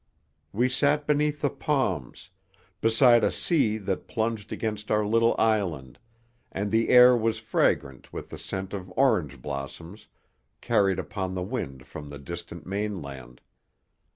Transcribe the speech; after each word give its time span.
We 0.51 0.67
sat 0.67 1.05
beneath 1.05 1.41
the 1.41 1.51
palms, 1.51 2.31
beside 2.81 3.23
a 3.23 3.31
sea 3.31 3.77
that 3.77 4.07
plunged 4.07 4.51
against 4.51 4.89
our 4.89 5.05
little 5.05 5.35
island, 5.37 5.99
and 6.51 6.71
the 6.71 6.89
air 6.89 7.15
was 7.15 7.37
fragrant 7.37 8.11
with 8.11 8.29
the 8.29 8.39
scent 8.39 8.73
of 8.73 8.91
orange 8.97 9.43
blossoms, 9.43 10.07
carried 10.59 10.97
upon 10.97 11.35
the 11.35 11.43
wind 11.43 11.85
from 11.85 12.09
the 12.09 12.17
distant 12.17 12.65
mainland. 12.65 13.41